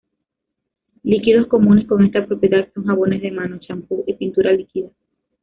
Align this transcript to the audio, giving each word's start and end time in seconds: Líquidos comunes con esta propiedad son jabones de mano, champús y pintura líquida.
Líquidos 1.03 1.45
comunes 1.45 1.85
con 1.87 2.03
esta 2.03 2.25
propiedad 2.25 2.67
son 2.73 2.85
jabones 2.87 3.21
de 3.21 3.29
mano, 3.29 3.59
champús 3.59 4.01
y 4.07 4.13
pintura 4.15 4.51
líquida. 4.51 4.89